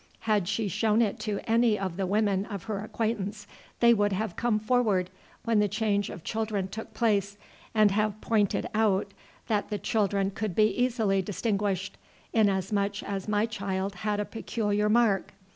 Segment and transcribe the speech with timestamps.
[0.21, 3.45] Had she shown it to any of the women of her acquaintance,
[3.81, 5.11] they would have come forward
[5.45, 7.37] when the change of children took place,
[7.75, 9.11] and have pointed out
[9.45, 11.97] that the children could be easily distinguished,
[12.33, 15.33] inasmuch as my child had a peculiar mark.